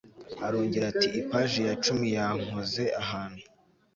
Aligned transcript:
arongera 0.45 0.85
ati 0.91 1.07
ipage 1.19 1.61
ya 1.69 1.75
cumiyankoze 1.83 2.83
ahantu 3.01 3.43